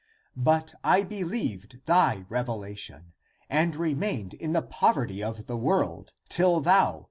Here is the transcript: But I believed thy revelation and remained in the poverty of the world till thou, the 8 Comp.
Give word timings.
But 0.35 0.73
I 0.83 1.03
believed 1.03 1.81
thy 1.85 2.25
revelation 2.27 3.13
and 3.51 3.75
remained 3.75 4.33
in 4.33 4.51
the 4.51 4.63
poverty 4.63 5.21
of 5.23 5.45
the 5.45 5.55
world 5.57 6.11
till 6.27 6.59
thou, 6.59 6.85
the 6.85 6.89
8 6.89 6.93
Comp. 6.93 6.99